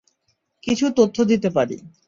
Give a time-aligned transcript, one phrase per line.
[0.63, 1.77] কিছু তথ্য দিতে পারি।